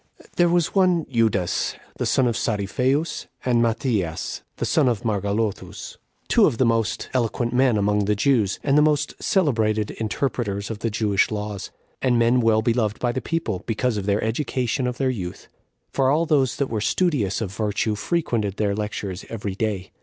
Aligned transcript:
2. 0.19 0.25
There 0.37 0.49
was 0.49 0.73
one 0.73 1.05
Judas, 1.11 1.75
the 1.97 2.07
son 2.07 2.25
of 2.25 2.35
Saripheus, 2.35 3.27
and 3.45 3.61
Matthias, 3.61 4.41
the 4.57 4.65
son 4.65 4.87
of 4.87 5.03
Margalothus, 5.05 5.97
two 6.27 6.47
of 6.47 6.57
the 6.57 6.65
most 6.65 7.07
eloquent 7.13 7.53
men 7.53 7.77
among 7.77 8.05
the 8.05 8.15
Jews, 8.15 8.59
and 8.63 8.75
the 8.75 8.81
most 8.81 9.13
celebrated 9.21 9.91
interpreters 9.91 10.71
of 10.71 10.79
the 10.79 10.89
Jewish 10.89 11.29
laws, 11.29 11.69
and 12.01 12.17
men 12.17 12.41
well 12.41 12.63
beloved 12.63 12.97
by 12.97 13.11
the 13.11 13.21
people, 13.21 13.61
because 13.67 13.95
of 13.95 14.07
their 14.07 14.23
education 14.23 14.87
of 14.87 14.97
their 14.97 15.11
youth; 15.11 15.47
for 15.91 16.09
all 16.09 16.25
those 16.25 16.55
that 16.55 16.65
were 16.71 16.81
studious 16.81 17.39
of 17.39 17.53
virtue 17.53 17.93
frequented 17.93 18.57
their 18.57 18.73
lectures 18.73 19.23
every 19.29 19.53
day. 19.53 19.91